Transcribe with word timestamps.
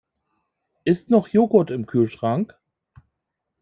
Ist 0.83 1.11
noch 1.11 1.27
Joghurt 1.27 1.69
im 1.69 1.85
Kühlschrank? 1.85 2.59